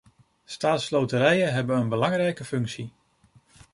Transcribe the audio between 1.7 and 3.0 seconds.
een belangrijke functie.